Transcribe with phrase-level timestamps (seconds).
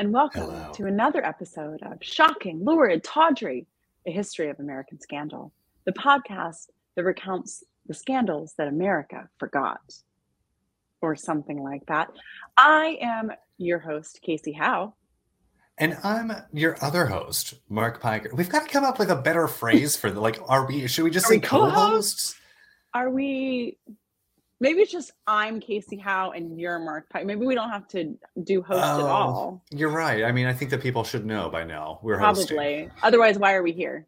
[0.00, 0.72] And welcome Hello.
[0.72, 3.66] to another episode of Shocking, Lurid, Tawdry,
[4.06, 5.52] A History of American Scandal,
[5.84, 9.82] the podcast that recounts the scandals that America forgot,
[11.02, 12.08] or something like that.
[12.56, 14.94] I am your host, Casey Howe.
[15.76, 18.30] And I'm your other host, Mark Piker.
[18.34, 20.40] We've got to come up with a better phrase for the like.
[20.48, 20.86] Are we?
[20.86, 21.74] Should we just Are say we co-hosts?
[21.74, 22.36] co-hosts?
[22.94, 23.76] Are we?
[24.62, 27.24] Maybe it's just I'm Casey Howe and you're Mark Pike.
[27.24, 28.14] Maybe we don't have to
[28.44, 29.64] do host at Oh, all.
[29.70, 30.24] You're right.
[30.24, 31.98] I mean, I think that people should know by now.
[32.02, 32.56] We're hosting.
[32.56, 32.90] Probably.
[33.02, 34.06] Otherwise, why are we here?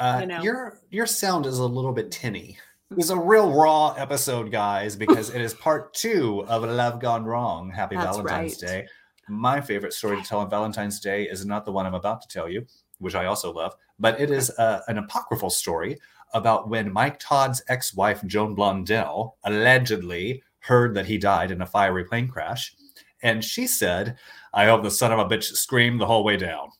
[0.00, 0.42] Uh, you know.
[0.42, 2.58] Your your sound is a little bit tinny.
[2.90, 7.24] It was a real raw episode, guys, because it is part two of Love Gone
[7.24, 7.70] Wrong.
[7.70, 8.68] Happy That's Valentine's right.
[8.68, 8.86] Day.
[9.28, 12.26] My favorite story to tell on Valentine's Day is not the one I'm about to
[12.28, 12.66] tell you,
[12.98, 16.00] which I also love, but it is uh, an apocryphal story
[16.34, 22.04] about when Mike Todd's ex-wife Joan Blondell allegedly heard that he died in a fiery
[22.04, 22.74] plane crash,
[23.22, 24.18] and she said,
[24.54, 26.70] "I hope the son of a bitch screamed the whole way down."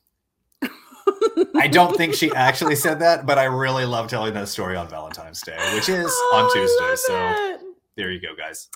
[1.57, 4.89] I don't think she actually said that, but I really love telling that story on
[4.89, 6.95] Valentine's Day, which is Oh, on Tuesday.
[7.07, 7.61] So it.
[7.97, 8.69] there you go, guys.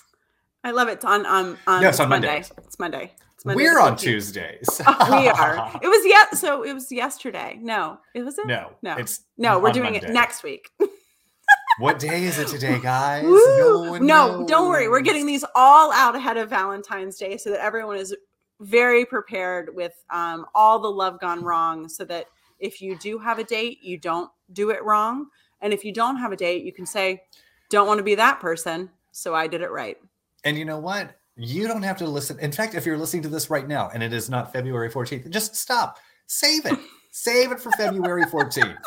[0.63, 0.93] I love it.
[0.93, 2.27] It's on um on, No, it's it's on Monday.
[2.27, 2.51] Mondays.
[2.65, 3.13] It's Monday.
[3.45, 3.63] Monday.
[3.63, 3.99] We're on 14th.
[3.99, 4.67] Tuesdays.
[5.09, 5.71] we are.
[5.81, 6.35] It was yet.
[6.37, 7.59] So it was yesterday.
[7.61, 8.47] No, it was it.
[8.47, 8.95] no, No.
[8.97, 10.07] it's No, we're doing Monday.
[10.09, 10.69] it next week.
[11.77, 13.25] What day is it today, guys?
[13.25, 13.89] Woo!
[13.91, 14.87] one no, don't worry.
[14.87, 18.15] We're getting these all out ahead of Valentine's Day so that everyone is
[18.61, 21.89] very prepared with um, all the love gone wrong.
[21.89, 22.27] So that
[22.59, 25.27] if you do have a date, you don't do it wrong.
[25.59, 27.23] And if you don't have a date, you can say,
[27.69, 29.97] "Don't want to be that person." So I did it right.
[30.45, 31.19] And you know what?
[31.37, 32.39] You don't have to listen.
[32.39, 35.29] In fact, if you're listening to this right now and it is not February 14th,
[35.29, 35.97] just stop.
[36.27, 36.79] Save it.
[37.11, 38.77] Save it for February 14th.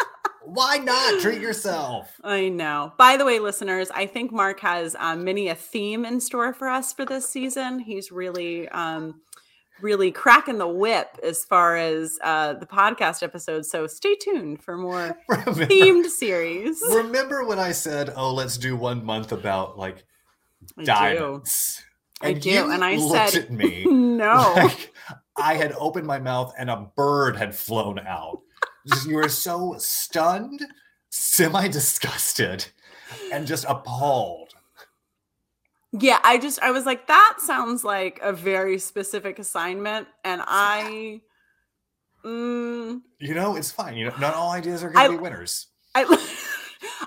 [0.45, 2.11] Why not treat yourself?
[2.25, 2.95] I know.
[2.97, 6.69] By the way, listeners, I think Mark has um, many a theme in store for
[6.69, 7.79] us for this season.
[7.81, 9.21] He's really, um,
[9.83, 13.71] really cracking the whip as far as uh, the podcast episodes.
[13.71, 16.81] So stay tuned for more Remember, themed series.
[16.89, 20.05] remember when I said, "Oh, let's do one month about like
[20.89, 21.43] I do.
[22.21, 22.47] Diamonds"?
[22.47, 24.53] I do, you and I looked said, at me No.
[24.57, 24.93] like
[25.37, 28.41] I had opened my mouth and a bird had flown out.
[29.07, 30.65] You were so stunned,
[31.11, 32.67] semi disgusted,
[33.33, 34.55] and just appalled.
[35.93, 41.21] yeah, I just I was like, that sounds like a very specific assignment, and I.
[42.25, 43.97] Mm, You know, it's fine.
[43.97, 45.69] You know, not all ideas are going to be winners.
[45.95, 46.03] I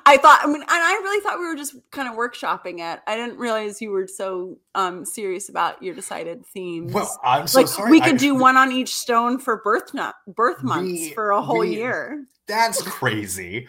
[0.06, 3.00] I thought I mean and I really thought we were just kind of workshopping it.
[3.08, 6.94] I didn't realize you were so um serious about your decided themes.
[6.94, 7.92] Well, I'm so like sorry.
[7.92, 11.32] we I- could do one on each stone for birth nut birth months We- for
[11.32, 12.26] a whole we- year.
[12.48, 13.68] That's crazy.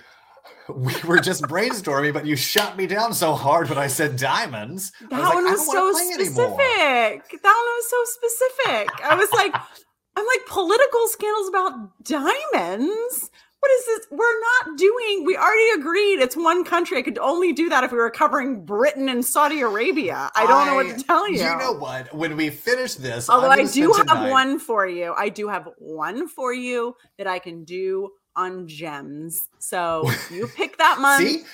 [0.68, 4.92] We were just brainstorming, but you shot me down so hard when I said diamonds.
[5.02, 6.32] I That like, one I was so specific.
[6.36, 8.88] That one was so specific.
[9.04, 9.52] I was like,
[10.16, 13.30] I'm like political scandals about diamonds.
[13.62, 14.06] What is this?
[14.10, 15.24] We're not doing.
[15.24, 16.98] We already agreed it's one country.
[16.98, 20.32] I could only do that if we were covering Britain and Saudi Arabia.
[20.34, 21.36] I don't know what to tell you.
[21.44, 22.12] You know what?
[22.12, 25.14] When we finish this, Although I do have tonight- one for you.
[25.16, 29.48] I do have one for you that I can do on gems.
[29.60, 31.22] So you pick that month.
[31.28, 31.44] See?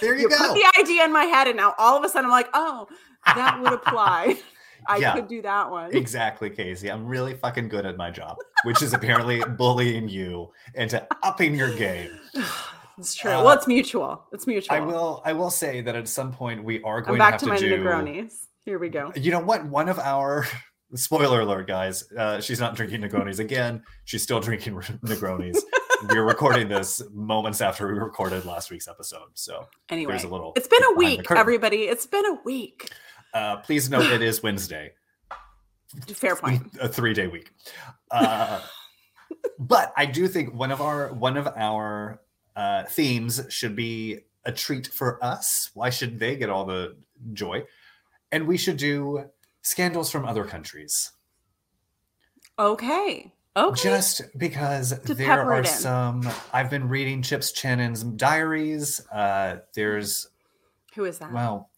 [0.00, 0.36] there you, You go.
[0.36, 2.88] put the idea in my head, and now all of a sudden I'm like, oh,
[3.24, 4.36] that would apply.
[4.86, 5.14] I Yeah.
[5.14, 5.94] could do that one.
[5.94, 6.90] Exactly, Casey.
[6.90, 11.74] I'm really fucking good at my job, which is apparently bullying you into upping your
[11.74, 12.10] game.
[12.98, 13.30] It's true.
[13.30, 14.22] Uh, well, it's mutual.
[14.32, 14.76] It's mutual.
[14.76, 15.22] I will.
[15.24, 17.60] I will say that at some point we are I'm going back to to have
[17.62, 17.78] my do.
[17.82, 18.34] Negronis.
[18.66, 19.10] Here we go.
[19.16, 19.64] You know what?
[19.66, 20.46] One of our
[20.94, 22.04] spoiler alert, guys.
[22.12, 23.82] Uh, she's not drinking Negronis again.
[24.04, 24.74] She's still drinking
[25.06, 25.56] Negronis.
[26.10, 30.52] We're recording this moments after we recorded last week's episode, so Anyway, there's a little.
[30.54, 31.84] it's been a week, everybody.
[31.84, 32.90] It's been a week.
[33.34, 34.92] Uh, please note it is Wednesday.
[36.14, 36.62] Fair point.
[36.80, 37.50] a three day week.
[38.10, 38.60] Uh,
[39.58, 42.20] but I do think one of our one of our
[42.56, 45.70] uh, themes should be a treat for us.
[45.74, 46.96] Why should they get all the
[47.32, 47.64] joy?
[48.30, 49.30] And we should do
[49.62, 51.12] scandals from other countries.
[52.58, 53.32] Okay.
[53.54, 53.82] Okay.
[53.82, 59.06] Just because To there are some, I've been reading Chips Channon's diaries.
[59.12, 60.28] Uh, there's
[60.94, 61.32] Who is that?
[61.32, 61.68] well,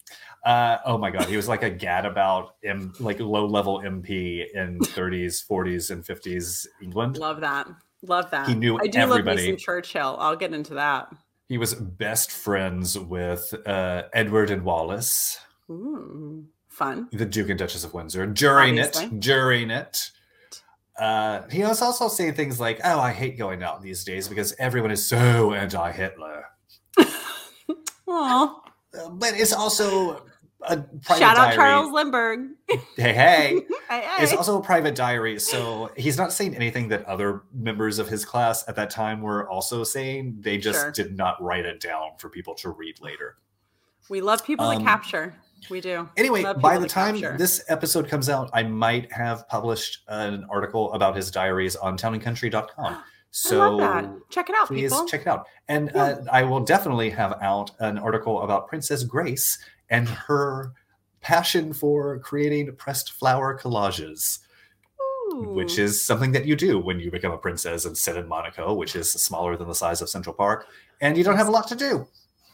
[0.45, 4.79] uh, oh my god, he was like a gadabout, M, like low level MP in
[4.79, 7.17] 30s, 40s, and 50s England.
[7.17, 7.67] Love that.
[8.03, 8.47] Love that.
[8.47, 9.47] He knew I do love everybody.
[9.47, 10.15] some Churchill.
[10.19, 11.07] I'll get into that.
[11.49, 15.39] He was best friends with uh, Edward and Wallis,
[15.69, 17.07] Ooh, fun.
[17.11, 18.25] the Duke and Duchess of Windsor.
[18.27, 19.05] During Obviously.
[19.05, 20.11] it, during it.
[20.99, 24.53] Uh, he was also saying things like, "Oh, I hate going out these days because
[24.59, 26.45] everyone is so anti-Hitler."
[28.07, 28.61] Aw.
[28.97, 30.25] Uh, But it's also
[30.67, 31.55] Shout out diary.
[31.55, 32.47] Charles Lindbergh.
[32.67, 33.61] Hey, hey.
[33.89, 38.07] Hey, It's also a private diary, so he's not saying anything that other members of
[38.07, 40.37] his class at that time were also saying.
[40.39, 40.91] They just Sure.
[40.91, 43.37] did not write it down for people to read later.
[44.09, 45.35] we love people Um, to capture.
[45.69, 46.07] We do.
[46.15, 47.37] Anyway, by the time capture.
[47.39, 53.03] this episode comes out, I might have published an article about his diaries on townandcountry.com.
[53.37, 54.29] So I love that.
[54.29, 55.05] Check it out, please people.
[55.07, 55.45] check it out.
[55.67, 56.01] And Yeah.
[56.03, 59.59] uh, I will definitely have out an article about Princess Grace
[59.89, 60.73] and her
[61.21, 64.39] passion for creating pressed flower collages,
[65.31, 68.73] which is something that you do when you become a princess and sit in Monaco,
[68.73, 70.67] which is smaller than the size of Central Park,
[71.01, 72.07] and you don't have a lot to do.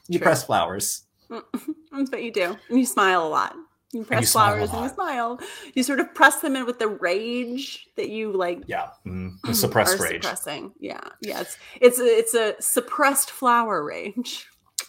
[0.07, 0.25] You True.
[0.25, 1.04] press flowers.
[1.30, 2.57] That's what you do.
[2.69, 3.56] And you smile a lot.
[3.94, 5.39] You press smile a flowers and you smile.
[5.75, 9.54] You sort of press them in with the rage that you like Yeah, mm, the
[9.63, 10.24] suppressed rage.
[10.24, 10.72] suppressing.
[10.80, 11.01] Yeah.
[11.22, 11.42] Yeah.
[11.42, 14.48] It's it's a, it's a suppressed flower rage.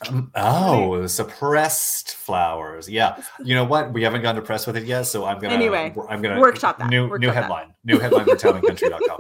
[0.09, 2.89] Um, oh, suppressed flowers.
[2.89, 3.23] Yeah.
[3.43, 3.93] You know what?
[3.93, 5.55] We haven't gone to press with it yet, so I'm gonna.
[5.55, 7.35] Anyway, I'm gonna workshop that, New workshop new that.
[7.35, 7.75] headline.
[7.85, 9.19] New headline for townandcountry.com.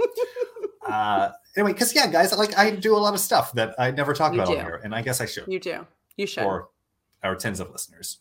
[0.92, 4.14] uh, anyway, because yeah, guys, like I do a lot of stuff that I never
[4.14, 5.86] talk You about on here, and I guess I should You do.
[6.16, 6.42] You should.
[6.42, 6.68] for
[7.22, 8.18] our tens of listeners.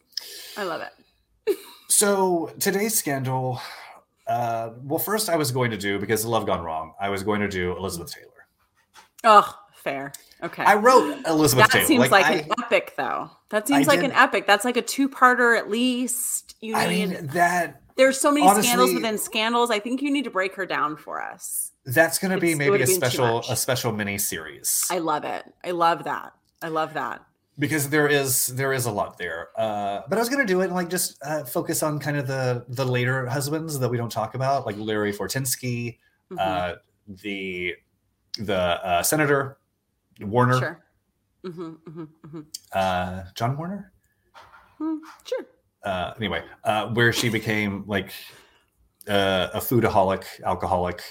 [0.57, 1.57] I love it.
[1.88, 3.60] So today's scandal.
[4.25, 6.94] Uh, well, first I was going to do because love gone wrong.
[7.02, 8.48] I was going to do Elizabeth Taylor.
[9.25, 10.12] Oh, fair.
[10.44, 10.63] Okay.
[10.63, 11.86] I wrote Elizabeth that Taylor.
[11.86, 13.30] seems like, I, an epic, though.
[13.50, 14.48] That seems I like did- an epic.
[14.48, 16.56] That's like a two-parter at least.
[16.62, 17.10] You I need.
[17.10, 19.69] mean that there's so many scandals within scandals.
[19.72, 21.72] I think you need to break her down for us.
[21.86, 24.88] that's going to be maybe a would've been too special a special mini series.
[24.89, 25.44] I love it.
[25.63, 26.33] I love that.
[26.62, 27.22] I love that.
[27.60, 30.66] because there is there is a lot there uh but i was gonna do it
[30.66, 34.12] and like just uh, focus on kind of the the later husbands that we don't
[34.12, 35.98] talk about like larry fortensky
[36.31, 36.38] Mhm.
[36.39, 36.75] uh
[37.07, 37.75] the
[38.39, 39.57] the uh senator
[40.25, 40.59] warner?
[40.59, 40.85] Sure.
[41.45, 42.41] hmm hmm hmm
[42.73, 43.91] uh john warner?
[45.25, 45.45] Sure.
[45.83, 48.12] uh anyway uh where she became like
[49.07, 51.01] uh, a foodaholic alcoholic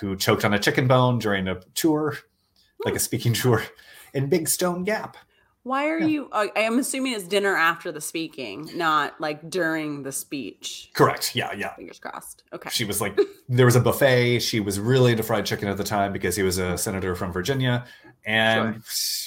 [0.00, 2.16] who choked on a chicken bone during a tour
[2.84, 3.62] like a speaking tour
[4.14, 5.16] in big stone gap
[5.62, 6.06] Why are Yeah.
[6.06, 6.28] you?
[6.32, 10.90] Uh, I am assuming it's dinner after the speaking, not like during the speech.
[10.94, 12.44] correct yeah yeah Fingers crossed.
[12.52, 12.70] Okay.
[12.70, 13.18] she was like
[13.48, 16.42] there was a buffet she was really into fried chicken at the time because he
[16.42, 17.84] was a senator from virginia
[18.24, 18.82] and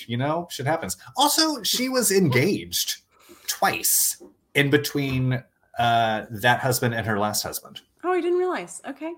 [0.07, 3.01] you know shit happens also she was engaged
[3.47, 4.21] twice
[4.55, 5.43] in between
[5.79, 8.81] uh that husband and her last husband oh, I didn't realize.
[8.87, 9.13] Okay.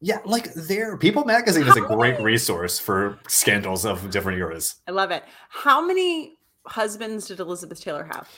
[0.00, 4.90] yeah like there people magazine is a great resource for scandals of different eras I
[4.92, 5.24] love it.
[5.48, 6.36] How many
[6.66, 8.28] husbands did Elizabeth Taylor have?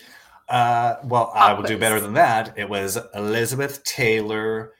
[0.48, 4.72] uh well i Pop will do better than that it was elizabeth taylor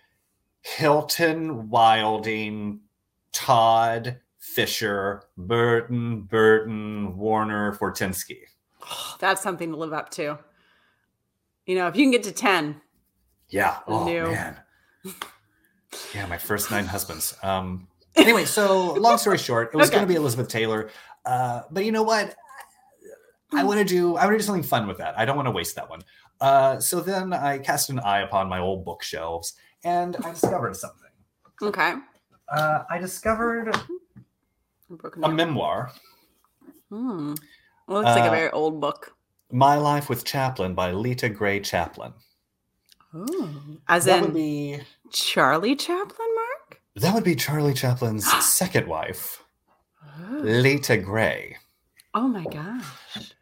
[0.63, 2.81] hilton wilding
[3.33, 8.41] todd fisher burton burton warner fortensky
[8.85, 10.37] Oh, that's something to live up to.
[11.67, 12.81] You know, if you can get to 10,
[13.51, 14.25] yeah oh New.
[14.25, 14.59] man
[16.15, 17.87] yeah my first nine husbands um
[18.17, 19.99] anyway so long story short it was Okay.
[19.99, 20.91] going to be elizabeth taylor
[21.25, 22.35] uh but you know what
[23.55, 25.47] i want to do i want to do something fun with that i don't want
[25.47, 26.01] to waste that one
[26.41, 29.55] uh so then i cast an eye upon my old bookshelves
[29.85, 31.11] and i discovered something
[31.63, 31.95] okay.
[32.49, 33.75] uh i discovered
[35.23, 35.91] a memoir
[36.91, 37.33] Hmm.
[37.89, 39.17] Well, looks like a Uh, very old book.
[39.51, 42.13] my life with chaplin by lita grey chaplin
[43.15, 43.79] Ooh.
[43.89, 44.81] As that in would be
[45.11, 46.81] Charlie Chaplin, Mark?
[46.97, 49.43] that would be charlie chaplin's second wife
[50.43, 51.57] lita grey
[52.15, 53.33] Oh my gosh.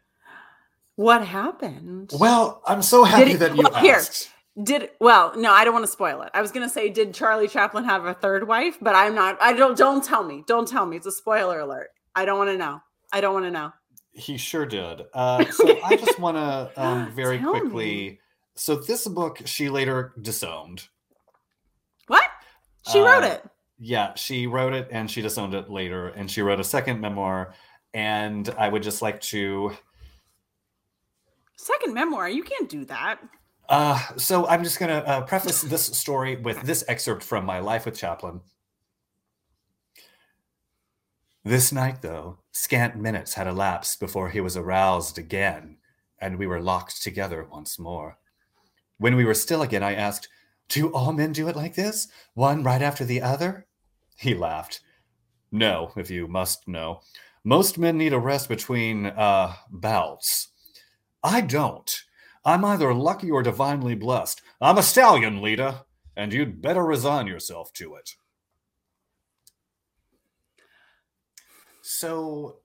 [0.95, 2.11] What happened?
[2.19, 4.01] well i'm so happy it- that you well, here.
[4.61, 6.31] Did well, no, I don't want to spoil it.
[6.33, 8.77] I was gonna say, did Charlie Chaplin have a third wife?
[8.81, 9.41] But I'm not.
[9.41, 9.77] I don't.
[9.77, 10.43] Don't tell me.
[10.45, 10.97] Don't tell me.
[10.97, 11.87] It's a spoiler alert.
[12.15, 12.81] I don't want to know.
[13.13, 13.71] I don't want to know.
[14.11, 15.03] He sure did.
[15.13, 17.85] Uh, so I just want to um, very Tell quickly.
[17.85, 18.19] me.
[18.57, 20.83] So this book she later disowned.
[22.07, 22.25] What?
[22.91, 23.43] She wrote Uh, it.
[23.79, 27.53] Yeah, she wrote it and she disowned it later, and she wrote a second memoir.
[27.93, 29.71] And I would just like to.
[31.61, 32.27] Second memoir.
[32.27, 33.19] You can't do that.
[33.69, 37.59] Uh, so I'm just going to uh, preface this story with this excerpt from my
[37.59, 38.41] life with Chaplin.
[41.43, 45.77] This night, though, scant minutes had elapsed before he was aroused again,
[46.17, 48.17] and we were locked together once more.
[48.97, 50.29] When we were still again, I asked,
[50.67, 52.07] Do all men do it like this?
[52.33, 53.67] One right after the other?
[54.17, 54.81] He laughed.
[55.51, 57.01] No, if you must know.
[57.43, 60.50] Most men need a rest between uh, bouts.
[61.23, 62.03] I don't.
[62.43, 64.41] I'm either lucky or divinely blessed.
[64.59, 65.85] I'm a stallion, Lita,
[66.15, 68.15] and you'd better resign yourself to it.
[71.83, 72.57] So,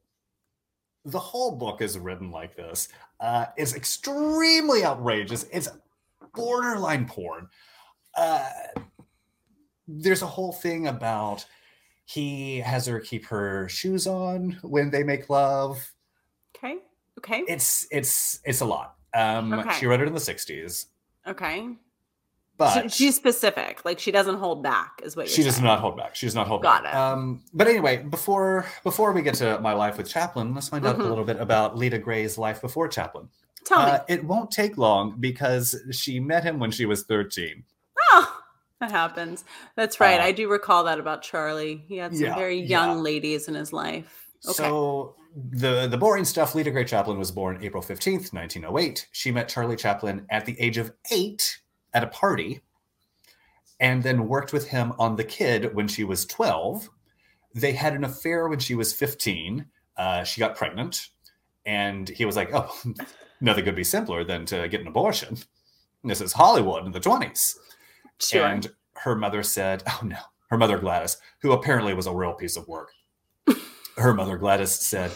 [1.05, 2.89] the whole book is written like this.
[3.21, 5.45] Uh, it's extremely outrageous.
[5.53, 5.69] It's
[6.35, 7.49] borderline porn.
[8.17, 8.49] Uh,
[9.87, 11.45] there's a whole thing about
[12.07, 15.93] he has her keep her shoes on when they make love.
[16.57, 16.79] Okay.
[17.19, 17.43] Okay.
[17.49, 18.97] It's it's it's a lot.
[19.15, 19.73] Um, Okay.
[19.79, 20.87] She wrote it in the '60s,
[21.27, 21.69] okay.
[22.59, 23.85] but She- she's specific.
[23.85, 26.15] Like she doesn't hold back, is what you're she does not hold back.
[26.15, 26.93] She does not hold Got back.
[26.93, 26.97] it.
[26.97, 30.97] Um, but anyway, before before we get to my life with Chaplin, let's find out
[30.97, 31.09] a Mhm.
[31.09, 33.29] little bit about Lita Grey's life before Chaplin.
[33.65, 33.93] Tell me.
[33.93, 37.65] Uh, it won't take long because she met him when she was 13.
[38.13, 38.43] Oh,
[38.81, 39.45] that happens.
[39.75, 40.21] That's right.
[40.21, 41.83] Uh, I do recall that about Charlie.
[41.89, 42.67] He had some yeah, very yeah.
[42.87, 44.29] young ladies in his life.
[44.47, 44.53] Okay.
[44.55, 45.17] So
[45.51, 46.55] the the boring stuff.
[46.55, 49.07] Lita Grey Chaplin was born April fifteenth, nineteen oh eight.
[49.13, 51.61] She met Charlie Chaplin at the age of eight
[51.95, 52.61] at a party,
[53.81, 56.89] and then worked with him on The Kid when she was twelve.
[57.55, 59.67] They had an affair when she was fifteen.
[59.97, 61.09] Uh, she got pregnant,
[61.65, 62.75] and he was like, "Oh,
[63.41, 65.37] nothing could be simpler than to get an abortion.
[66.05, 67.59] This is Hollywood in the twenties.
[68.21, 68.47] sure.
[68.47, 72.57] And her mother said, Oh no, her mother Gladys, who apparently was a real piece
[72.57, 72.91] of work.
[73.97, 75.11] Her mother Gladys said,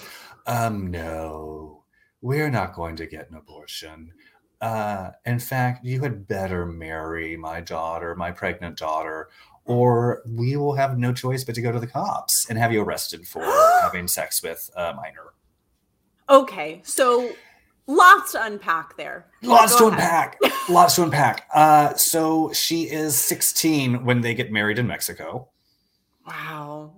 [0.47, 1.85] Um, no,
[2.23, 4.13] we're not going to get an abortion.
[4.61, 9.29] Uh, in fact, you had better marry my daughter, my pregnant daughter,
[9.65, 12.83] or we will have no choice but to go to the cops and have you
[12.83, 13.43] arrested for
[13.83, 15.33] having sex with a minor.
[16.29, 16.81] okay.
[16.85, 17.33] So
[17.87, 19.27] lots to unpack there.
[19.43, 20.39] Lots to unpack.
[20.69, 21.49] Lots to unpack.
[21.55, 25.49] Uh, so she is 16 when they get married in Mexico.
[26.27, 26.93] Wow.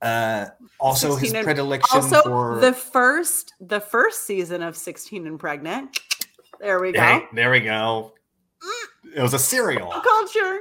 [0.00, 0.46] Uh,
[0.78, 5.98] also, his and- predilection Also, for the first the first season of 16 and Pregnant.
[6.60, 7.00] There we go.
[7.00, 8.14] Hey, there we go.
[9.14, 10.60] It was a serial Pop culture.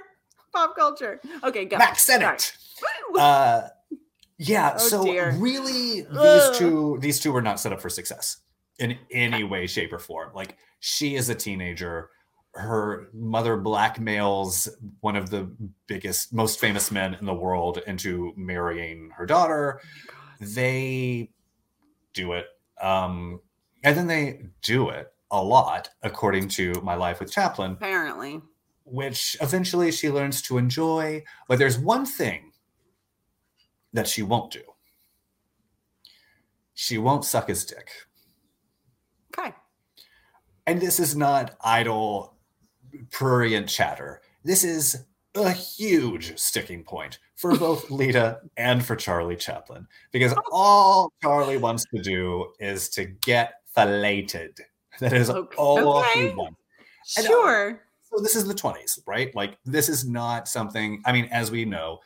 [0.53, 1.19] Pop culture.
[1.43, 1.77] Okay, go.
[1.77, 2.53] Max it.
[3.17, 3.67] Uh,
[4.37, 4.73] yeah.
[4.75, 5.31] Oh, so dear.
[5.37, 6.55] really, these Ugh.
[6.55, 8.37] two these two were not set up for success
[8.79, 10.31] in any way, shape, or form.
[10.33, 12.09] Like she is a teenager.
[12.57, 14.67] Her mother blackmails
[15.01, 15.49] one of the
[15.85, 19.79] biggest, most famous men in the world into marrying her daughter.
[20.39, 21.29] they
[22.13, 22.45] do it
[22.81, 23.39] um
[23.83, 28.41] and then they do it a lot according to my life with chaplin Apparently.
[28.83, 32.51] which eventually she learns to enjoy but there's one thing
[33.93, 34.61] that she won't do
[36.75, 37.89] she won't suck his dick
[39.37, 39.53] Okay.
[40.67, 42.36] and this is not idle
[43.11, 49.87] prurient chatter this is a huge sticking point for both Lita and for Charlie Chaplin
[50.11, 50.41] because oh.
[50.51, 54.57] all Charlie wants to do is to get fellated.
[54.99, 55.55] That is Okay.
[55.57, 56.33] all he Okay.
[56.35, 56.59] wants.
[57.17, 57.27] I know.
[57.27, 57.81] Uh, sure.
[58.01, 59.35] So this is the 20s, right?
[59.35, 61.99] Like this is not something, I mean, as we know,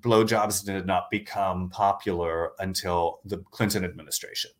[0.00, 4.50] blowjobs did not become popular until the Clinton administration.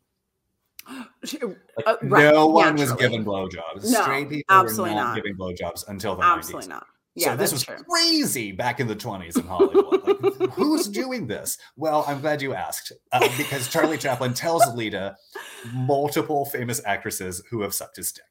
[1.33, 1.43] Like,
[1.85, 3.83] Uh, right, no one was given blowjobs.
[3.83, 5.15] No, Straight people absolutely were not, not.
[5.15, 6.69] giving blowjobs until the Absolutely 90s.
[6.69, 6.87] not.
[7.17, 7.77] So Yeah, this was true.
[7.89, 10.01] crazy back in the 20s in Hollywood.
[10.03, 11.57] Like, who's doing this?
[11.75, 15.15] Well, I'm glad you asked uh, because Charlie Chaplin tells Lita
[15.73, 18.23] multiple famous actresses who have sucked his dick.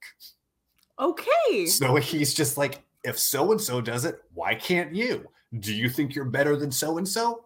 [0.98, 1.66] Okay.
[1.66, 5.28] So he's just like, if so and so does it, why can't you?
[5.60, 7.44] Do you think you're better than so and so?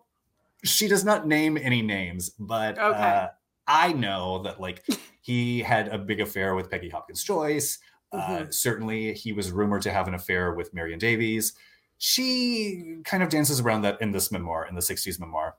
[0.65, 2.99] She does not name any names, but Okay.
[2.99, 3.29] uh,
[3.67, 4.85] I know that like
[5.21, 7.79] he had a big affair with Peggy Hopkins Joyce.
[8.13, 8.51] Uh, Mm-hmm.
[8.51, 11.55] certainly, he was rumored to have an affair with Marion Davies.
[11.99, 15.55] She kind of dances around that in this memoir, in the 60s memoir.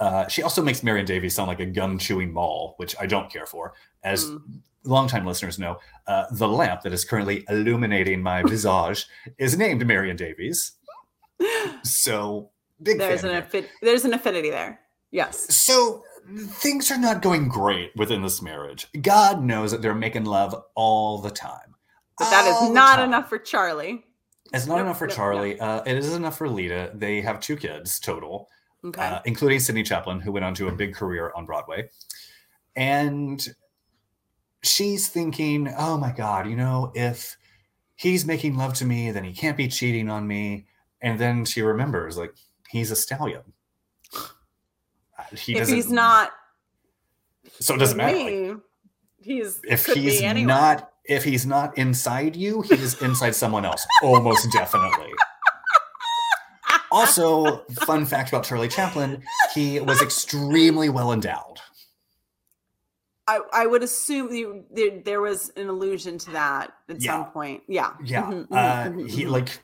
[0.00, 3.30] Uh, she also makes Marion Davies sound like a gum chewing mall, which I don't
[3.30, 3.74] care for.
[4.02, 4.60] As Mm.
[4.84, 9.06] longtime listeners know, uh, the lamp that is currently illuminating my visage
[9.38, 10.72] is named Marion Davies.
[11.82, 12.50] So,
[12.82, 14.80] big There's an affi- there's an affinity there.
[15.10, 15.46] Yes.
[15.64, 16.02] So
[16.34, 18.88] things are not going great within this marriage.
[19.00, 21.74] God knows that they're making love all the time.
[22.18, 24.04] But that All is not enough for Charlie.
[24.54, 25.16] It's not Nope, enough for nope, no.
[25.16, 25.60] Charlie.
[25.60, 26.92] Uh, it is enough for Lita.
[26.94, 28.48] They have two kids total,
[28.84, 29.02] Okay.
[29.02, 31.90] uh, including Sydney Chaplin, who went on to a big career on Broadway.
[32.74, 33.46] And
[34.62, 37.36] she's thinking, oh my God, you know, if
[37.96, 40.66] he's making love to me, then he can't be cheating on me.
[41.02, 42.34] And then she remembers, like,
[42.68, 43.42] he's a stallion.
[45.34, 46.32] He if he's not
[47.60, 48.16] so it doesn't matter.
[48.16, 48.56] like,
[49.18, 55.12] he's if he's not if he's not inside you he's inside someone else almost definitely
[56.90, 59.22] also fun fact about charlie chaplin
[59.54, 61.60] he was extremely well endowed
[63.28, 67.24] I, I would assume you, there, there was an allusion to that at Yeah.
[67.24, 67.62] some point.
[67.66, 67.94] Yeah.
[68.04, 69.30] yeah Mhm, mhm, uh, mhm, he mhm.
[69.30, 69.58] like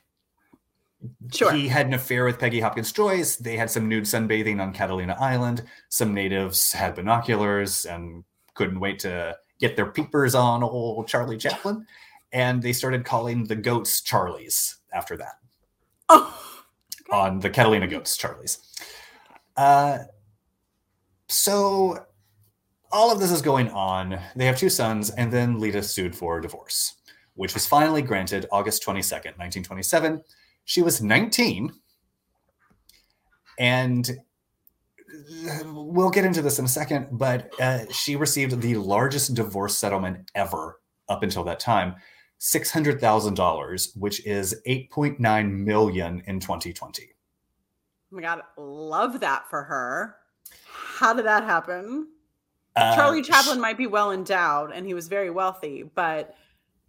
[1.33, 1.53] Sure.
[1.53, 5.17] he had an affair with peggy hopkins joyce they had some nude sunbathing on catalina
[5.19, 8.23] island some natives had binoculars and
[8.55, 11.87] couldn't wait to get their peepers on old Charlie Chaplin,
[12.33, 15.37] and they started calling the goats Charlies after that
[16.09, 16.37] Oh,
[17.01, 17.17] okay.
[17.17, 18.59] on the Catalina goats Charlies.
[19.57, 19.99] Uh,
[21.29, 22.05] so
[22.91, 24.19] all of this is going on.
[24.37, 26.97] They have two sons, and then Lita sued for divorce,
[27.35, 30.23] which was finally granted August 22nd, 1927.
[30.73, 31.71] She was 19.
[33.59, 34.11] And
[35.67, 40.31] we'll get into this in a second, but uh, she received the largest divorce settlement
[40.35, 41.97] ever up until that time
[42.41, 47.11] $600,000, which is 8.9 million in 2020.
[48.11, 50.17] Oh my god, love that for her.
[50.65, 52.09] How did that happen?
[52.75, 56.35] Uh, Charlie Chaplin might be well endowed and he was very wealthy, but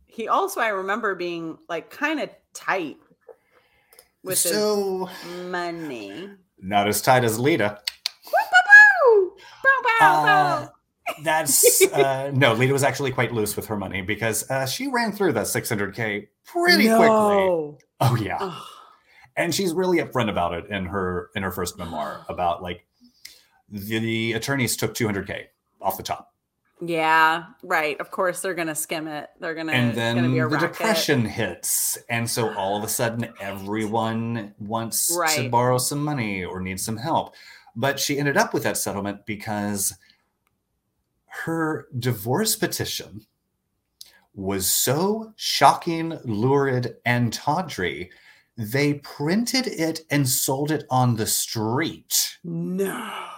[0.05, 2.95] he also I remember being like kind of tight
[4.23, 5.09] with so
[5.47, 6.29] money.
[6.59, 7.79] not as tight as Lita.
[8.25, 9.35] Woo-ba-boo!
[9.63, 10.67] Bow, bow, Uh,
[11.23, 12.53] that's uh, no.
[12.53, 16.27] Lita was actually quite loose with her money because uh, she ran through that 600k
[16.45, 17.77] pretty quickly.
[17.99, 18.63] Oh yeah, Ugh.
[19.35, 22.85] and she's really upfront about it in her in her first memoir about like
[23.69, 25.43] the, the attorneys took 200k
[25.81, 26.32] off the top,
[26.81, 27.99] Yeah, right.
[27.99, 29.29] Of course they're gonna skim it.
[29.39, 30.69] They're gonna and then gonna be the racket.
[30.69, 36.59] depression hits, and so all of a sudden everyone wants to borrow some money or
[36.59, 37.35] needs some help.
[37.75, 39.93] But she ended up with that settlement because
[41.25, 43.25] her divorce petition
[44.35, 48.11] was so shocking, lurid, and tawdry,
[48.57, 53.32] they printed it and sold it on the street No.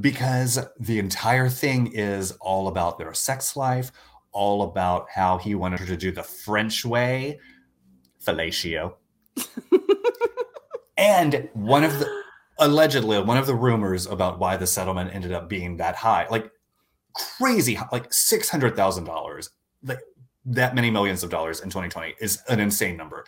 [0.00, 3.90] Because the entire thing is all about their sex life,
[4.32, 7.38] all about how he wanted her to do the French way,
[8.24, 8.94] fellatio.
[10.96, 12.22] and one of the
[12.60, 16.50] allegedly one of the rumors about why the settlement ended up being that high, like
[17.14, 19.50] crazy, like six hundred thousand dollars,
[19.82, 20.00] like
[20.44, 23.24] that many millions of dollars in 2020 is an insane number.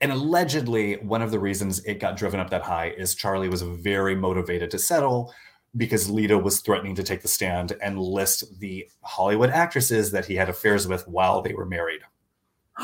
[0.00, 3.62] And allegedly, one of the reasons it got driven up that high is Charlie was
[3.62, 5.32] very motivated to settle
[5.76, 10.34] because Lita was threatening to take the stand and list the Hollywood actresses that he
[10.34, 12.00] had affairs with while they were married.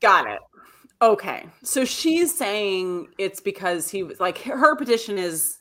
[0.00, 0.40] Got it.
[1.02, 1.46] Okay.
[1.62, 5.58] So she's saying it's because he was like her petition is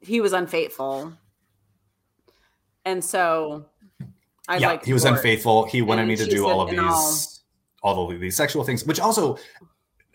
[0.00, 1.12] he was unfaithful.
[2.84, 3.66] And so
[4.48, 5.66] I'd yeah, like he was unfaithful.
[5.66, 7.42] He wanted me to do all of "And these,
[7.82, 9.38] all of these sexual things, which also,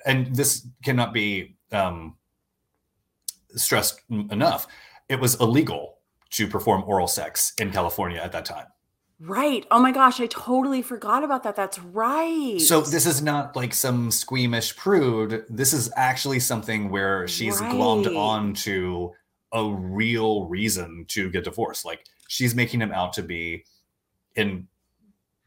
[0.08, 2.16] and this cannot be um,
[3.56, 4.66] stressed enough.
[5.10, 6.00] It was illegal
[6.32, 8.66] to perform oral sex in California at that time.
[9.20, 9.66] Right.
[9.72, 11.56] Oh my gosh, I totally forgot about that.
[11.56, 12.62] That's right.
[12.62, 15.44] So this is not like some squeamish prude.
[15.50, 18.16] This is actually something where she's glommed Right.
[18.16, 19.12] on to
[19.54, 21.84] a real reason to get divorced.
[21.84, 23.66] Like she's making him out to be
[24.36, 24.68] in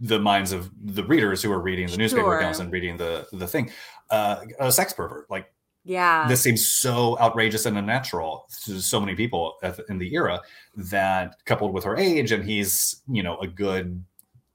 [0.01, 3.47] the minds of the readers who are reading the newspaper accounts and reading the the
[3.47, 3.71] thing,
[4.11, 5.31] uh, a sex pervert.
[5.31, 5.53] Like
[5.85, 6.27] yeah.
[6.29, 9.55] this seems so outrageous and unnatural to so many people
[9.89, 10.41] in the era
[10.77, 14.05] that coupled with her age and he's you know a good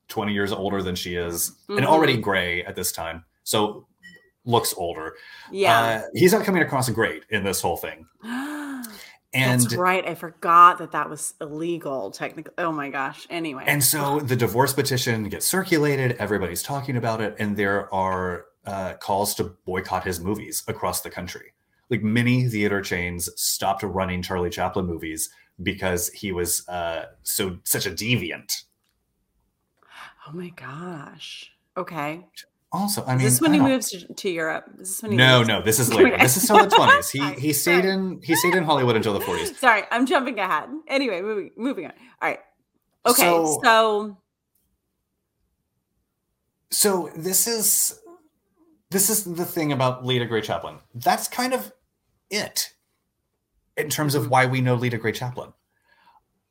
[0.08, 1.86] 20 years older than she is and Mhm.
[1.86, 3.88] already gray at this time so
[4.46, 5.16] looks older
[5.52, 5.80] yeah.
[5.80, 10.08] uh, he's not coming across great in this whole thing and That's right.
[10.08, 12.54] I forgot that that was illegal technically.
[12.58, 13.28] Oh my gosh.
[13.30, 13.64] Anyway.
[13.68, 18.94] and so the divorce petition gets circulated everybody's talking about it and there are uh,
[18.96, 21.54] calls to boycott his movies across the country
[21.90, 25.30] like many theater chains stopped running charlie chaplin movies
[25.64, 28.64] because he was uh, so such a deviant
[30.28, 31.52] oh my gosh.
[31.78, 32.26] Okay.
[32.72, 34.66] also i Is mean this when he moves to, to Europe?
[34.80, 37.12] Is this when he no moves- no this is later this is still the 20s
[37.12, 37.94] he he stayed Sorry.
[37.94, 40.70] in he stayed in hollywood until the 40s Sorry, I'm jumping ahead.
[40.88, 41.92] Anyway, moving moving on.
[42.22, 42.40] All right.
[43.06, 44.18] Okay, So- so,
[46.72, 48.00] so this is
[48.96, 50.78] this is the thing about Lita Grey Chaplin.
[50.94, 51.74] That's kind of
[52.30, 52.70] it
[53.76, 54.30] in terms of Mhm.
[54.30, 55.52] why we know Lita Grey Chaplin.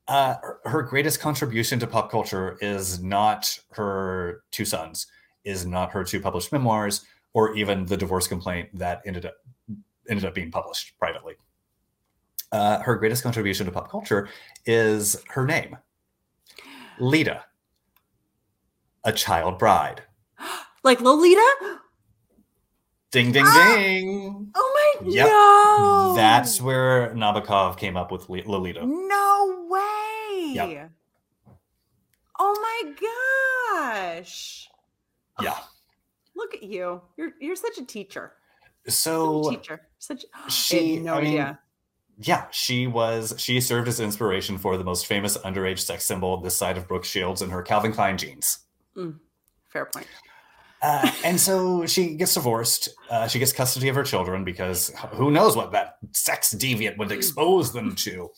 [0.07, 5.07] Uh, her- her greatest contribution to pop culture is not her two sons,
[5.45, 9.37] is not her two published memoirs, or even the divorce complaint that ended up
[10.11, 11.37] ended up being published privately.
[12.53, 14.29] Uh, her greatest contribution to pop culture
[14.67, 15.79] is her name,
[16.99, 17.47] Lita,
[19.03, 20.03] a child bride.
[20.85, 21.81] like Lolita?
[23.15, 23.75] Ding, ding, Ah!
[23.77, 24.51] ding.
[24.57, 25.27] Oh my Yep.
[25.29, 26.15] no.
[26.17, 28.85] That's where Nabokov came up with Lolita.
[28.85, 30.53] no way.
[30.53, 30.91] Yep.
[32.41, 34.69] Oh my gosh.
[35.41, 35.57] Yeah.
[36.35, 37.03] Look at you.
[37.17, 38.33] You're you're such a teacher.
[38.85, 39.81] Such a So teacher.
[40.01, 41.61] Such she, no I mean, idea.
[42.19, 46.57] yeah, she was she served as inspiration for the most famous underage sex symbol this
[46.57, 48.59] side of Brooke Shields in her Calvin Klein jeans.
[48.97, 49.21] Mm,
[49.73, 50.09] fair point.
[50.85, 52.91] Uh, and so she gets divorced.
[53.11, 57.11] Uh, she gets custody of her children because who knows what that sex deviant would
[57.11, 58.31] expose them to.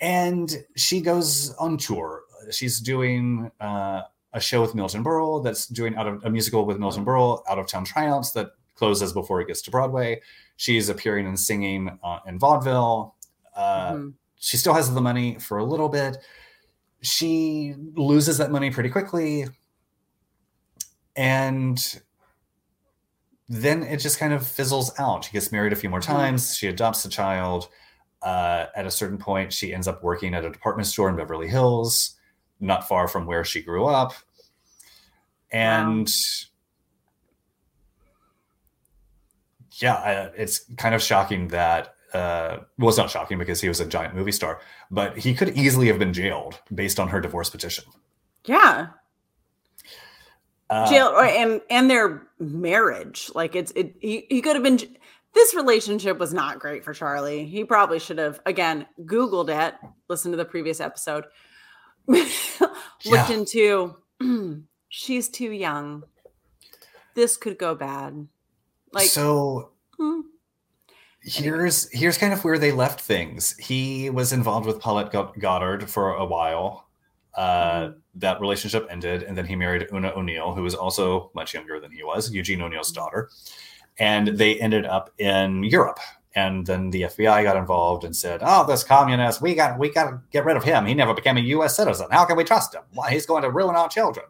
[0.00, 2.22] And she goes on tour.
[2.50, 6.78] She's doing uh, a show with Milton Berle that's doing out of a musical with
[6.78, 10.20] Milton Berle, Out of Town Tryouts that closes before it gets to Broadway.
[10.56, 13.16] She's appearing and singing uh, in vaudeville.
[13.56, 14.12] Uh, Mhm.
[14.42, 16.16] She still has the money for a little bit.
[17.02, 19.46] She loses that money pretty quickly.
[21.20, 21.78] And
[23.48, 25.26] then it just kind of fizzles out.
[25.26, 26.56] She gets married a few more times.
[26.56, 27.68] She adopts a child.
[28.22, 31.48] Uh, at a certain point, she ends up working at a department store in Beverly
[31.48, 32.16] Hills,
[32.58, 34.14] not far from where she grew up.
[35.52, 36.08] And
[39.78, 41.94] yeah, I- it's kind of shocking that.
[42.14, 45.50] Uh, well, it's not shocking because he was a giant movie star, but he could
[45.56, 47.84] easily have been jailed based on her divorce petition.
[48.46, 48.88] Yeah.
[50.70, 53.30] Uh, Jail or, and and their marriage.
[53.34, 54.78] Like it's it he, he could have been
[55.34, 57.44] this relationship was not great for Charlie.
[57.44, 59.74] He probably should have again Googled it,
[60.08, 61.24] listened to the previous episode,
[62.06, 62.30] looked
[63.04, 63.32] Yeah.
[63.32, 63.96] into
[64.88, 66.04] she's too young.
[67.14, 68.28] This could go bad.
[68.92, 70.20] Like so hmm,
[71.22, 73.56] here's here's kind of where they left things.
[73.56, 76.88] He was involved with Paulette Goddard for a while.
[77.36, 81.78] Uh, That relationship ended, and then he married Oona O'Neill, who was also much younger
[81.78, 83.30] than he was, Eugene O'Neill's daughter.
[83.98, 86.00] And they ended up in Europe.
[86.34, 90.10] And then the FBI got involved and said, "Oh, this communist, we got we got
[90.10, 90.86] to get rid of him.
[90.86, 91.76] He never became a U.S.
[91.76, 92.06] citizen.
[92.10, 92.82] How can we trust him?
[92.94, 94.26] Why he's going to ruin our children?"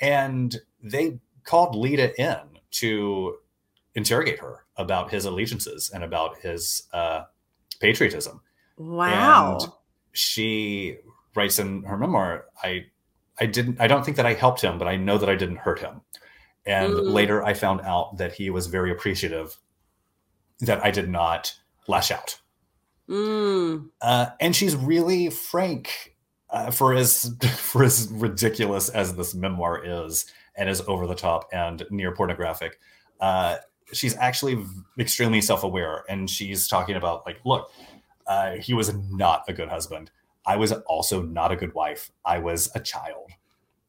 [0.00, 2.40] And they called Lita in
[2.72, 3.36] to
[3.94, 7.22] interrogate her about his allegiances and about his uh,
[7.80, 8.40] patriotism.
[8.76, 9.58] wow.
[9.60, 9.72] And
[10.12, 10.98] she
[11.34, 12.86] writes in her memoir, I
[13.44, 15.56] I didn't I don't think that I helped him, but I know that I didn't
[15.58, 16.00] hurt him.
[16.64, 17.12] And Mm.
[17.12, 19.56] later I found out that he was very appreciative
[20.60, 21.52] that I did not
[21.86, 22.40] lash out.
[23.08, 26.16] Mm, Uh, and she's really frank
[26.48, 30.24] uh, for as for as ridiculous as this memoir is
[30.56, 32.78] and is over the top and near pornographic.
[33.20, 33.56] Uh,
[33.92, 34.64] she's actually
[34.98, 37.70] extremely self-aware and she's talking about like look
[38.26, 40.10] uh, he was not a good husband
[40.46, 42.10] i was also not a good wife.
[42.24, 43.30] I was a child.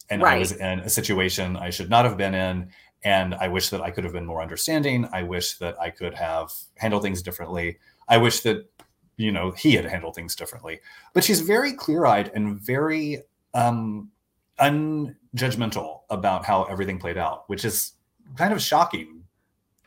[0.10, 2.70] And i was in a situation i should not have been in
[3.04, 5.08] and i wish that i could have been more understanding.
[5.12, 7.80] I wish that i could have handled things differently.
[8.08, 8.70] I wish that
[9.18, 10.82] you know he had handled things differently.
[11.14, 14.12] But she's very clear-eyed and very um
[14.60, 17.92] unjudgmental about how everything played out which is
[18.38, 19.24] kind of shocking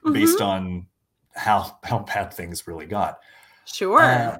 [0.04, 0.12] mhm.
[0.12, 0.86] based on
[1.38, 3.20] how how bad things really got.
[3.64, 4.00] Sure.
[4.00, 4.38] Uh,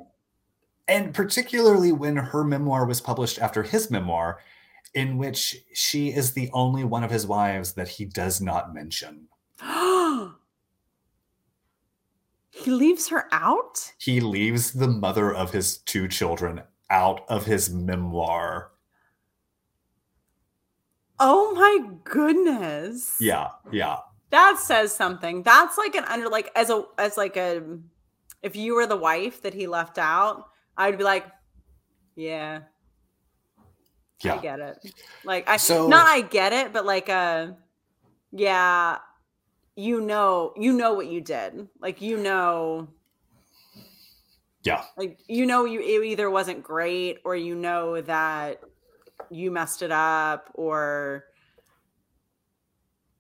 [0.89, 4.41] and particularly when her memoir was published after his memoir
[4.95, 9.29] in which she is the only one of his wives that he does not mention
[12.51, 13.93] he leaves her out?
[13.99, 18.73] he leaves the mother of his two children out of his memoir
[21.21, 23.17] Oh my goodness.
[23.21, 23.97] yeah yeah
[24.31, 25.43] That says something.
[25.43, 27.61] That's like an under like as a as like a
[28.41, 30.45] if you were the wife that he left out,
[30.79, 31.27] I would be like,
[32.17, 32.61] yeah,
[34.23, 34.35] yeah.
[34.35, 34.79] I get it.
[35.25, 37.49] Like I So- not I get it, but like uh
[38.33, 38.99] yeah,
[39.77, 41.69] you know, you know what you did.
[41.81, 42.89] Like you know
[44.65, 48.61] yeah like you know you it either wasn't great or you know that
[49.31, 51.25] you messed it up or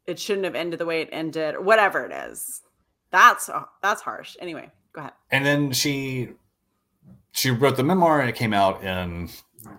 [0.04, 2.62] it shouldn't have ended the way it ended or whatever it is
[3.12, 6.28] that's uh, that's harsh anyway go ahead and then she
[7.32, 9.28] she wrote the memoir and it came out in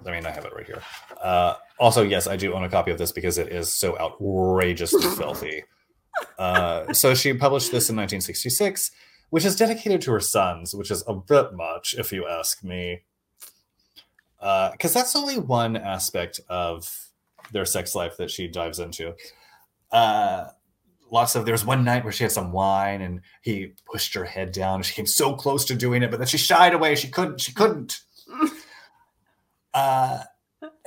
[0.06, 0.82] i mean i have it right here.
[1.22, 5.02] Uh also yes i do own a copy of this because it is so outrageously
[5.18, 5.64] filthy.
[6.38, 8.92] Uh so she published this in 1966
[9.30, 13.02] which is dedicated to her sons which is a bit much if you ask me.
[14.40, 17.10] Uh because that's only one aspect of
[17.52, 19.14] their sex life that she dives into.
[19.92, 20.50] Uh
[21.12, 24.52] lots of there's one night where she had some wine and he pushed her head
[24.52, 26.96] down and she came so close to doing it but then she shied away.
[26.96, 28.02] She couldn't she couldn't.
[29.72, 30.24] Uh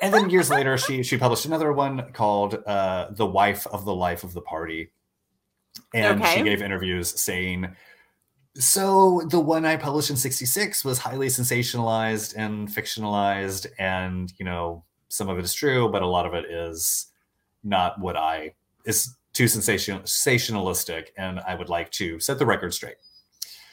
[0.00, 3.94] and then years later she she published another one called uh the wife of the
[3.94, 4.90] life of the party.
[5.94, 7.76] And she gave interviews saying
[8.54, 14.84] so the one i published in 66 was highly sensationalized and fictionalized and you know
[15.08, 17.06] some of it is true but a lot of it is
[17.64, 18.52] not what i
[18.84, 22.96] is too sensation, sensationalistic and i would like to set the record straight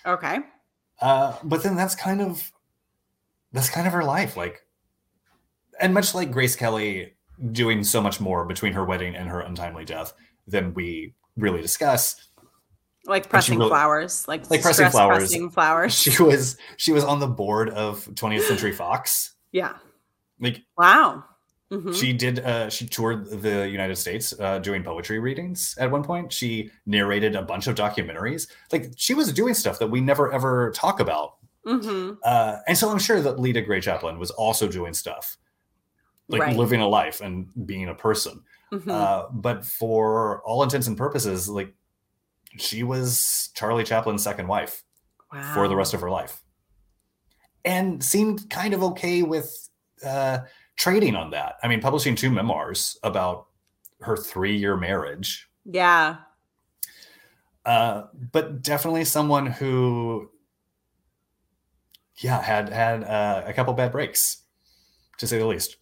[0.06, 0.40] okay
[1.02, 2.52] Uh, but then that's kind of
[3.54, 4.62] that's kind of her life, like,
[5.80, 7.14] and much like Grace Kelly
[7.52, 10.14] doing so much more between her wedding and her untimely death
[10.46, 12.28] than we really discuss.
[13.06, 15.18] Like pressing really- flowers, like Like pressing flowers.
[15.20, 15.94] pressing flowers.
[15.98, 19.36] She was she was on the board of 20th Century Fox.
[19.52, 19.78] yeah.
[20.40, 21.24] Like Wow.
[21.72, 21.94] Mhm.
[21.96, 26.34] she did uh she toured the united states uh doing poetry readings at one point
[26.34, 30.72] she narrated a bunch of documentaries like she was doing stuff that we never ever
[30.72, 31.36] talk about
[31.68, 32.18] Mhm.
[32.24, 35.38] uh and so i'm sure that lita grey chaplin was also doing stuff
[36.28, 36.56] like Right.
[36.58, 38.90] living a life and being a person Mhm.
[38.92, 41.76] uh but for all intents and purposes like
[42.58, 44.84] she was charlie chaplin's second wife
[45.32, 45.54] wow.
[45.54, 46.42] for the rest of her life
[47.64, 49.70] and seemed kind of okay with
[50.04, 50.40] uh,
[50.80, 51.58] trading on that.
[51.62, 53.48] I mean, publishing two memoirs about
[54.02, 56.16] her three year marriage, Yeah.
[57.66, 60.32] uh, but definitely someone who,
[62.18, 64.44] yeah, had had uh, a couple bad breaks,
[65.18, 65.76] to say the least.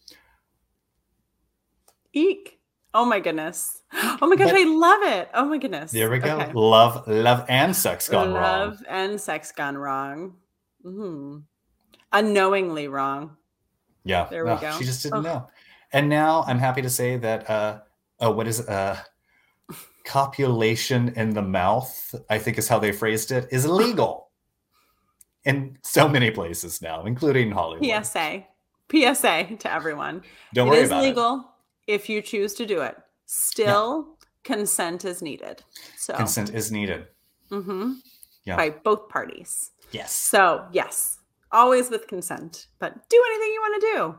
[2.14, 2.60] Eek.
[2.94, 3.82] Oh my goodness.
[4.20, 5.30] Oh my gosh, But- I love it.
[5.36, 5.92] Oh my goodness.
[5.92, 6.40] There we go.
[6.40, 6.52] Okay.
[6.54, 8.70] Love, love, and sex gone Love wrong.
[8.72, 10.34] Love and sex gone wrong.
[10.84, 11.38] Mm-hmm.
[12.12, 13.38] Unknowingly wrong.
[14.08, 14.72] Yeah, There we no, go.
[14.78, 15.24] She just didn't Ugh.
[15.24, 15.50] know.
[15.94, 17.50] And now I'm happy to say that.
[17.50, 17.80] Uh,
[18.20, 18.98] oh, what is uh,
[20.06, 22.16] copulation in the mouth?
[22.30, 23.48] I think is how they phrased it.
[23.52, 24.30] Is illegal
[25.46, 28.04] in so many places now, including Hollywood.
[28.06, 28.46] PSA.
[28.92, 30.22] PSA to everyone.
[30.54, 31.52] Don't it worry is about legal
[31.88, 32.96] if you choose to do it.
[33.26, 35.64] Still, consent is needed.
[35.98, 36.14] So.
[36.14, 37.08] Consent is needed.
[37.52, 37.96] mhm,
[38.46, 38.56] Yeah.
[38.58, 39.72] by both parties.
[39.92, 40.12] Yes.
[40.14, 41.17] So, yes,
[41.52, 44.16] always with consent, but do anything you want to do.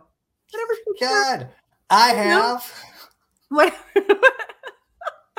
[0.53, 0.75] Whatever.
[1.01, 1.49] God,
[1.91, 2.73] I have.
[3.49, 4.21] Whatever.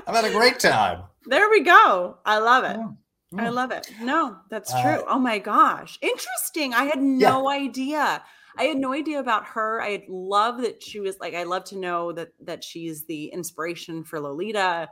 [0.07, 1.03] I've had a great time.
[1.25, 2.17] there we go.
[2.25, 2.77] I love it.
[2.77, 3.43] Yeah.
[3.45, 3.91] I love it.
[4.01, 5.03] No, that's Uh, true.
[5.07, 5.99] Oh my gosh.
[6.01, 6.73] Interesting.
[6.73, 8.23] I had no idea.
[8.57, 9.81] I had no idea about her.
[9.81, 14.03] I love that she was like I love to know that that she's the inspiration
[14.03, 14.89] for Lolita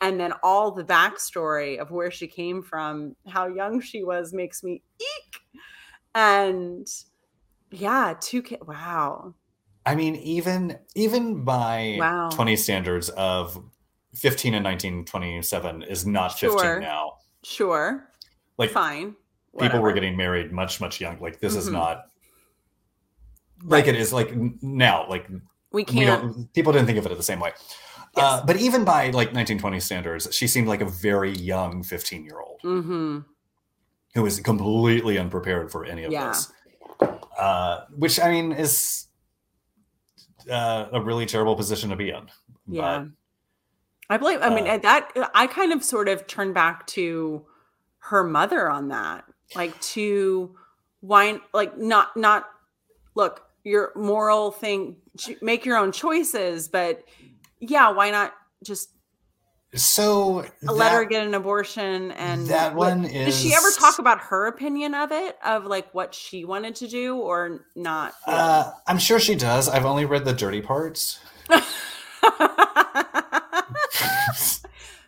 [0.00, 4.62] and then all the backstory of where she came from, how young she was makes
[4.62, 5.40] me eek.
[6.14, 6.88] And
[7.70, 8.62] yeah, two kids.
[8.66, 9.34] Wow.
[9.86, 12.28] I mean, even even by Wow.
[12.30, 13.62] 20 standards of
[14.14, 16.80] 15 and 1927 is not 15 Sure.
[16.80, 17.12] now.
[17.42, 18.08] Sure.
[18.58, 19.16] Like Fine.
[19.58, 21.18] people were getting married much much young.
[21.20, 21.72] Like this is Mhm.
[21.72, 22.06] not
[23.64, 25.08] like it is like now.
[25.08, 25.40] Like we
[25.72, 27.52] we can't don't people didn't think of it the same way.
[28.16, 32.40] Uh, but even by like 1920 standards, she seemed like a very young 15 year
[32.40, 33.20] old mm-hmm.
[34.14, 36.28] Who was completely unprepared for any of Yeah.
[36.28, 36.52] this.
[37.38, 39.06] Uh, which I mean is
[40.50, 42.30] uh, a really terrible position to be in.
[42.66, 43.06] Yeah.
[44.08, 47.46] I believe, I mean, uh, at that, I kind of sort of turned back to
[47.98, 50.56] her mother on that, like to
[51.00, 52.46] why, like, not, not,
[53.14, 54.96] look, your moral thing,
[55.40, 57.04] make your own choices, but
[57.60, 58.90] yeah, why not just
[59.74, 62.10] So let her that- get an abortion?
[62.12, 65.92] And that what- one did she ever talk about her opinion of it, of like
[65.94, 68.14] what she wanted to do or not?
[68.26, 68.38] really?
[68.40, 69.68] Uh, I'm sure she does.
[69.68, 71.20] I've only read the dirty parts.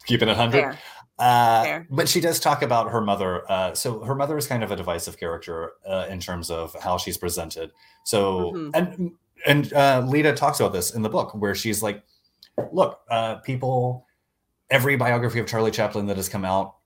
[0.07, 0.79] Keeping it hundred.
[1.19, 3.49] Uh, but she does talk about her mother.
[3.51, 6.99] Uh, so her mother is kind of a divisive character uh, in terms of how
[6.99, 7.71] she's presented.
[8.05, 8.71] So Mhm.
[8.75, 9.13] and
[9.47, 12.03] and uh, Lita talks about this in the book where she's like,
[12.73, 14.07] "Look, uh, people,
[14.73, 16.77] every biography of Charlie Chaplin that has come out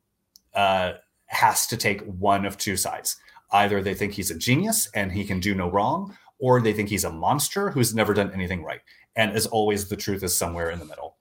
[0.55, 0.93] uh,
[1.27, 3.17] has to take one of two sides.
[3.53, 6.89] Either they think he's a genius and he can do no wrong, or they think
[6.91, 8.81] he's a monster who's never done anything right.
[9.15, 11.17] And as always, the truth is somewhere in the middle."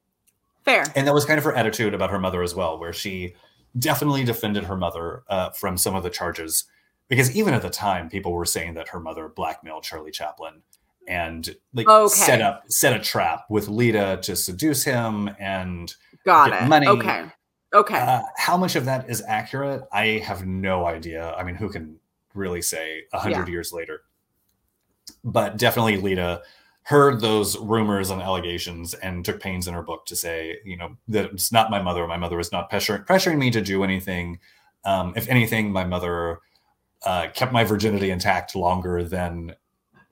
[0.66, 0.84] Fair.
[0.96, 3.36] and that was kind of her attitude about her mother as well where she
[3.78, 6.64] definitely defended her mother uh, from some of the charges
[7.08, 10.64] because even at the time people were saying that her mother blackmailed charlie chaplin
[11.08, 12.10] and like Okay.
[12.16, 15.94] set up set a trap with lita to seduce him and
[16.26, 16.68] Got it.
[16.68, 16.88] money.
[16.88, 17.26] Okay.
[17.74, 17.98] Okay.
[17.98, 22.00] uh, how much of that is accurate i have no idea i mean who can
[22.34, 24.04] really say a hundred years later
[25.26, 26.42] but definitely lita
[26.84, 30.96] heard those rumors and allegations and took pains in her book to say you know
[31.10, 34.40] that it's not my mother my mother is not pressuring, pressuring me to do anything
[34.86, 36.40] um, if anything my mother
[37.06, 39.54] uh, kept my virginity intact longer than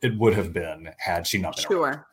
[0.02, 1.94] it would have been had she not been around.
[1.94, 2.08] Sure.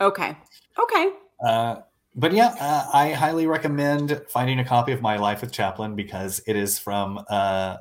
[0.00, 0.36] Okay.
[0.78, 1.10] Okay.
[1.44, 1.76] Uh,
[2.16, 6.40] but yeah, uh, I highly recommend finding a copy of My Life with Chaplin because
[6.46, 7.76] it is from uh,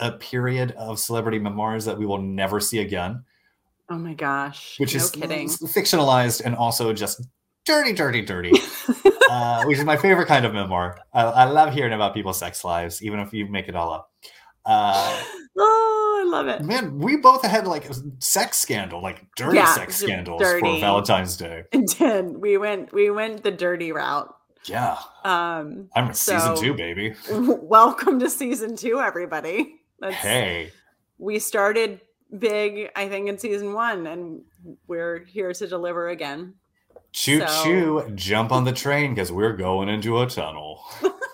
[0.00, 3.24] a period of celebrity memoirs that we will never see again,
[3.90, 4.78] Oh my gosh.
[4.78, 5.48] which no is kidding.
[5.48, 7.20] fictionalized and also just
[7.64, 8.52] dirty, dirty, dirty,
[9.30, 10.98] uh, which is my favorite kind of memoir.
[11.12, 14.10] I, I love hearing about people's sex lives, even if you make it all up.
[14.68, 15.22] Uh,
[15.56, 16.62] oh, I love it.
[16.62, 20.60] man, we both had like a sex scandal, like dirty Yeah, sex scandals for.
[20.60, 21.64] Valentine's Day.
[21.72, 24.34] And then we went we went the dirty route.
[24.64, 27.14] Yeah, Um I'm in season two, baby.
[27.30, 29.76] welcome to season two, everybody.
[30.00, 30.72] That's, Hey,
[31.16, 32.00] We started
[32.38, 34.42] big, I think, in season one, and
[34.86, 36.54] we're here to deliver again.
[37.12, 40.84] choo So- choo, jump on the train because we're going into a tunnel.